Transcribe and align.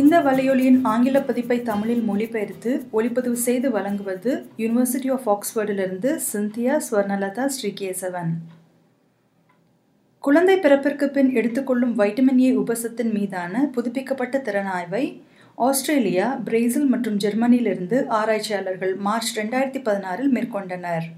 இந்த 0.00 0.16
வலையொலியின் 0.26 0.78
ஆங்கில 0.90 1.18
பதிப்பை 1.20 1.56
தமிழில் 1.62 2.04
மொழிபெயர்த்து 2.10 2.70
ஒளிப்பதிவு 2.92 3.38
செய்து 3.46 3.70
வழங்குவது 3.70 4.30
யுனிவர்சிட்டி 4.58 5.08
ஆஃப் 5.16 5.26
ஆக்ஸ்போர்டிலிருந்து 5.32 6.10
சிந்தியா 6.28 6.74
ஸ்வர்ணலதா 6.86 7.44
ஸ்ரீகேசவன். 7.56 8.30
குழந்தை 10.24 10.56
பிறப்பிற்கு 10.58 11.06
பின் 11.06 11.30
எடுத்துக்கொள்ளும் 11.34 11.94
வைட்டமின் 11.98 12.40
ஏ 12.46 12.50
உபசத்தின் 12.56 13.12
மீதான 13.18 13.64
புதுப்பிக்கப்பட்ட 13.74 14.38
திறனாய்வை 14.38 15.04
ஆஸ்திரேலியா 15.68 16.28
பிரேசில் 16.48 16.90
மற்றும் 16.94 17.18
ஜெர்மனியிலிருந்து 17.24 18.00
ஆராய்ச்சியாளர்கள் 18.20 18.94
மார்ச் 19.08 19.38
ரெண்டாயிரத்தி 19.38 19.82
பதினாறில் 19.88 20.34
மேற்கொண்டனர். 20.36 21.08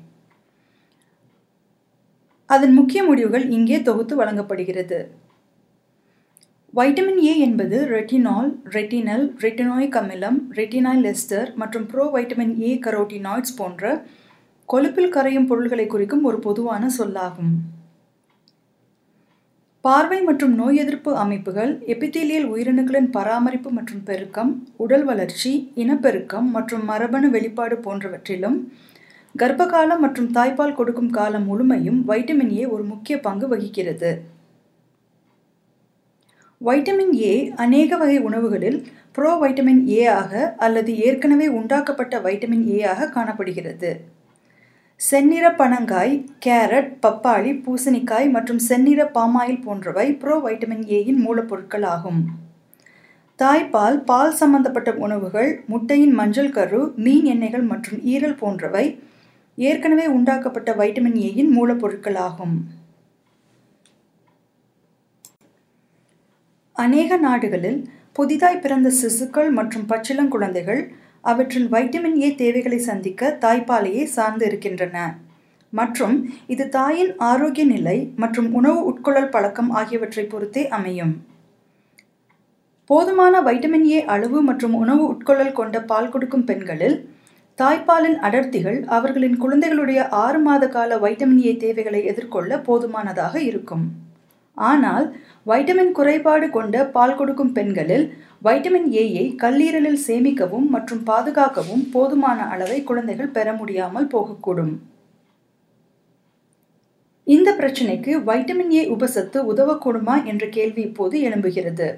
அதன் 2.47 2.75
முக்கிய 2.75 3.03
முடிவுகள் 3.05 3.47
இங்கே 3.59 3.83
தொகுத்து 3.83 4.17
வழங்கப்படுகிறது. 4.17 4.99
வைட்டமின் 6.77 7.19
ஏ 7.25 7.33
என்பது 7.47 7.77
ரெட்டினால் 7.93 8.49
ரெட்டினல் 8.75 9.25
ரெட்டினாயிக் 9.43 9.97
அமிலம் 10.01 10.39
ரெட்டினாயில் 10.59 11.07
எஸ்டர் 11.11 11.51
மற்றும் 11.61 11.85
ப்ரோ 11.91 12.05
வைட்டமின் 12.15 12.55
ஏ 12.69 12.71
கரோட்டினாய்ட்ஸ் 12.87 13.55
போன்ற 13.59 13.93
கொழுப்பில் 14.69 15.13
கரையும் 15.17 15.47
பொருள்களை 15.51 15.87
குறிக்கும் 15.93 16.25
ஒரு 16.31 16.41
பொதுவான 16.47 16.89
சொல்லாகும். 16.97 17.53
பார்வை 19.85 20.21
மற்றும் 20.29 20.57
நோய் 20.63 20.81
எதிர்ப்பு 20.85 21.15
அமைப்புகள் 21.25 21.73
எபித்தீலியல் 21.95 22.51
உயிரணுக்களின் 22.57 23.09
பராமரிப்பு 23.19 23.73
மற்றும் 23.79 24.05
பெருக்கம் 24.11 24.53
உடல் 24.85 25.09
வளர்ச்சி 25.13 25.55
இனப்பெருக்கம் 25.85 26.51
மற்றும் 26.59 26.85
மரபணு 26.93 27.31
வெளிப்பாடு 27.39 27.79
போன்றவற்றிலும் 27.87 28.61
கர்ப்பகாலம் 29.35 30.05
மற்றும் 30.07 30.31
தாய்ப்பால் 30.37 30.79
கொடுக்கும் 30.79 31.17
காலம் 31.19 31.49
முழுமையும் 31.51 32.01
வைட்டமின் 32.13 32.55
ஏ 32.61 32.65
ஒரு 32.75 32.87
முக்கிய 32.93 33.17
பங்கு 33.21 33.49
வகிக்கிறது. 33.55 34.13
வைட்டமின் 36.67 37.15
ஏ 37.21 37.33
அநேக 37.63 37.97
வகை 38.01 38.19
உணவுகளில் 38.27 38.77
ப்ரோ 39.17 39.31
வைட்டமின் 39.41 39.81
ஏ 39.95 40.03
ஆக 40.21 40.33
அல்லது 40.67 40.91
ஏற்கனவே 41.07 41.47
உண்டாக்கப்பட்ட 41.59 42.15
வைட்டமின் 42.27 42.63
ஏ 42.75 42.79
ஆக 42.93 43.09
காணப்படுகிறது. 43.17 43.91
செந்நிற 45.01 45.47
பனங்காய் 45.61 46.15
கேரட் 46.47 46.91
பப்பாளி 47.05 47.53
பூசணிக்காய் 47.65 48.29
மற்றும் 48.37 48.61
செந்நிற 48.69 49.05
பாமாயில் 49.17 49.61
போன்றவை 49.65 50.07
ப்ரோ 50.23 50.37
வைட்டமின் 50.47 50.85
ஏயின் 50.99 51.21
மூலப்பொருட்கள் 51.27 51.87
ஆகும். 51.95 52.23
தாய்ப்பால் 53.39 53.99
பால் 54.11 54.35
சம்பந்தப்பட்ட 54.41 54.91
உணவுகள் 55.05 55.51
முட்டையின் 55.73 56.15
மஞ்சள் 56.21 56.55
கரு 56.59 56.81
மீன் 57.07 57.29
எண்ணெய்கள் 57.35 57.67
மற்றும் 57.73 58.01
ஈரல் 58.13 58.39
போன்றவை 58.43 58.87
ஏற்கனவே 59.59 60.07
உண்டாக்கப்பட்ட 60.17 60.71
வைட்டமின் 60.81 61.19
ஏயின் 61.29 61.53
மூலப்பொருட்கள் 61.59 62.19
ஆகும். 62.29 62.57
அநேக 66.77 67.17
நாடுகளில் 67.17 67.81
புதிதாய் 68.13 68.61
பிறந்த 68.63 68.89
சிசுக்கள் 69.01 69.51
மற்றும் 69.51 69.85
பச்சிளங்குழந்தைகள் 69.91 70.81
அவற்றின் 71.21 71.69
வைட்டமின் 71.69 72.17
ஏ 72.23 72.29
தேவைகளை 72.35 72.79
சந்திக்க 72.79 73.39
தாய்ப்பாலையே 73.45 74.05
சார்ந்து 74.05 74.45
இருக்கின்றன. 74.47 74.97
மற்றும் 75.73 76.17
இது 76.47 76.65
தாயின் 76.69 77.13
ஆரோக்கிய 77.29 77.65
நிலை 77.67 77.95
மற்றும் 78.17 78.49
உணவு 78.53 78.81
உட்கொள்ளல் 78.91 79.31
பழக்கம் 79.31 79.71
ஆகியவற்றை 79.71 80.25
பொறுத்தே 80.25 80.65
அமையும். 80.69 81.15
போதுமான 82.91 83.41
வைட்டமின் 83.43 83.87
ஏ 83.87 84.01
அளவு 84.15 84.41
மற்றும் 84.43 84.75
உணவு 84.75 85.05
உட்கொள்ளல் 85.13 85.53
கொண்ட 85.53 85.77
பால் 85.91 86.09
கொடுக்கும் 86.09 86.45
பெண்களில் 86.45 86.97
தாய்ப்பாலின் 87.59 88.19
அடர்த்திகள் 88.29 88.81
அவர்களின் 88.97 89.37
குழந்தைகளுடைய 89.37 90.09
ஆறு 90.09 90.39
மாத 90.39 90.69
கால 90.69 90.99
வைட்டமின் 90.99 91.45
ஏ 91.45 91.55
தேவைகளை 91.57 92.05
எதிர்கொள்ள 92.05 92.59
போதுமானதாக 92.61 93.35
இருக்கும். 93.43 93.87
ஆனால் 94.57 95.07
வைட்டமின் 95.47 95.93
குறைபாடு 95.93 96.47
கொண்ட 96.51 96.85
பால் 96.95 97.17
கொடுக்கும் 97.17 97.53
பெண்களில் 97.53 98.07
வைட்டமின் 98.45 98.89
ஏயை 99.03 99.27
கல்லீரலில் 99.43 100.01
சேமிக்கவும் 100.07 100.67
மற்றும் 100.69 101.03
பாதுகாக்கவும் 101.05 101.85
போதுமான 101.93 102.41
அளவை 102.55 102.79
குழந்தைகள் 102.83 103.35
பெற 103.37 103.47
முடியாமல் 103.53 104.11
போகக்கூடும். 104.15 104.75
இந்த 107.27 107.51
பிரச்சனைக்கு 107.53 108.13
வைட்டமின் 108.25 108.73
ஏ 108.73 108.83
உபசத்து 108.95 109.39
உதவக்கூடுமா 109.53 110.17
என்ற 110.25 110.47
கேள்வி 110.47 110.83
இப்போது 110.83 111.17
எழும்புகிறது. 111.21 111.89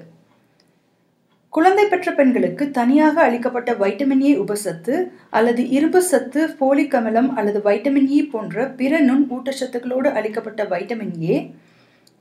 குழந்தை 1.53 1.85
பெற்ற 1.87 2.09
பெண்களுக்கு 2.11 2.63
தனியாக 2.71 3.15
அளிக்கப்பட்ட 3.21 3.71
வைட்டமின் 3.73 4.23
ஏ 4.29 4.31
உபசத்து 4.37 4.95
அல்லது 5.29 5.61
இரும்பு 5.69 6.01
சத்து 6.01 6.41
போலிக் 6.59 6.95
அமிலம் 6.99 7.29
அல்லது 7.35 7.59
வைட்டமின் 7.59 8.09
இ 8.17 8.19
போன்ற 8.27 8.65
பிற 8.79 8.99
நுண் 8.99 9.25
ஊட்டச்சத்துக்களோடு 9.35 10.09
அளிக்கப்பட்ட 10.19 10.63
வைட்டமின் 10.73 11.15
ஏ 11.29 11.37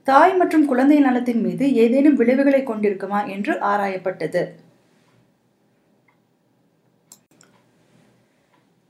தாய் 0.09 0.35
மற்றும் 0.41 0.65
குழந்தை 0.71 0.99
நலத்தின் 1.07 1.41
மீது 1.45 1.65
ஏதேனும் 1.85 2.19
விளைவுகளை 2.21 2.61
கொண்டிருக்குமா 2.67 3.21
என்று 3.35 3.53
ஆராயப்பட்டது. 3.71 4.43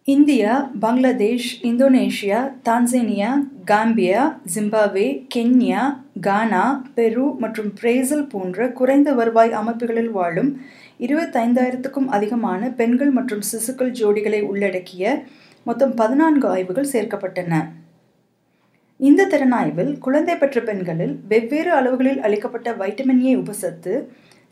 India 0.09 0.71
Bangladesh 0.83 1.49
Indonesia 1.69 2.41
Tanzania 2.67 3.31
Gambia 3.71 4.21
Zimbabwe 4.55 5.07
Kenya 5.35 5.83
Ghana 6.27 6.65
Peru 6.99 7.25
மற்றும் 7.45 7.71
பிரேசில் 7.81 8.29
போன்ற 8.35 8.69
குறைந்த 8.81 9.13
வருவாய் 9.21 9.57
அமைப்புகளில் 9.61 10.13
வாழும் 10.19 10.53
இருபத்தைந்தாயிரத்துக்கும் 11.07 12.09
அதிகமான 12.19 12.71
பெண்கள் 12.81 13.11
மற்றும் 13.11 13.43
சிசுக்கள் 13.51 13.97
ஜோடிகளை 14.03 14.43
உள்ளடக்கிய 14.51 15.17
மொத்தம் 15.65 15.95
பதினான்கு 15.95 16.49
ஆய்வுகள் 16.49 16.93
சேர்க்கப்பட்டன. 16.93 17.55
இந்த 19.01 19.27
திறனாய்வில் 19.27 19.99
குழந்தை 19.99 20.35
பெற்ற 20.37 20.61
பெண்களில் 20.61 21.15
வெவ்வேறு 21.27 21.71
அளவுகளில் 21.71 22.21
அளிக்கப்பட்ட 22.21 22.73
வைட்டமின் 22.73 23.23
ஏ 23.25 23.33
உபசத்து 23.37 23.95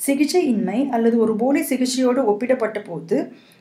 சிகிச்சையின்மை 0.00 0.78
அல்லது 0.90 1.18
ஒரு 1.18 1.36
போலி 1.36 1.62
சிகிச்சையோடு 1.62 2.20
ஒப்பிடப்பட்ட 2.24 2.78
போது 2.82 3.18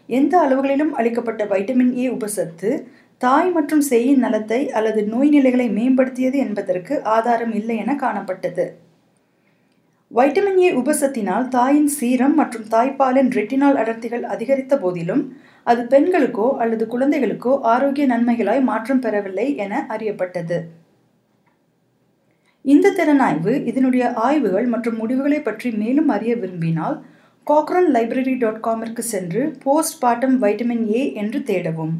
எந்த 0.09 0.33
அளவுகளிலும் 0.39 0.93
அளிக்கப்பட்ட 0.93 1.43
வைட்டமின் 1.45 1.93
ஏ 1.97 2.07
உபசத்து 2.07 2.71
தாய் 3.17 3.51
மற்றும் 3.51 3.83
சேயின் 3.89 4.19
நலத்தை 4.19 4.59
அல்லது 4.71 5.01
நோய் 5.05 5.29
நிலைகளை 5.29 5.67
மேம்படுத்தியது 5.69 6.37
என்பதற்கு 6.37 7.03
ஆதாரம் 7.03 7.53
இல்லை 7.53 7.77
என 7.77 7.95
காணப்பட்டது. 7.95 8.65
வைட்டமின் 10.11 10.59
ஏ 10.61 10.71
உபசத்தினால் 10.71 11.47
தாயின் 11.47 11.87
சீரம் 11.87 12.33
மற்றும் 12.33 12.67
தாய்ப்பாலின் 12.71 13.31
ரெட்டினால் 13.31 13.75
அடர்த்திகள் 13.75 14.25
அதிகரித்த 14.25 14.77
போதிலும் 14.77 15.23
அது 15.71 15.81
பெண்களுக்கோ 15.93 16.47
அல்லது 16.63 16.85
குழந்தைகளுக்கோ 16.93 17.51
ஆரோக்கிய 17.73 18.05
நன்மைகளாய் 18.07 18.61
மாற்றம் 18.69 19.03
பெறவில்லை 19.05 19.47
என 19.65 19.73
அறியப்பட்டது. 19.95 20.57
இந்த 22.65 22.93
திறனாய்வு 22.97 23.53
இதனுடைய 23.69 24.03
ஆய்வுகள் 24.25 24.67
மற்றும் 24.73 24.99
முடிவுகளை 25.01 25.39
பற்றி 25.41 25.69
மேலும் 25.81 26.09
அறிய 26.15 26.33
விரும்பினால் 26.35 26.97
காக்ரன் 27.47 27.89
லைப்ரரி 27.95 28.35
டாட் 28.43 28.61
காமிற்கு 28.67 29.03
சென்று 29.13 29.41
போஸ்ட் 29.63 29.97
பார்ட்டம் 30.03 30.37
வைட்டமின் 30.43 30.85
ஏ 30.95 31.01
என்று 31.21 31.39
தேடவும். 31.49 31.95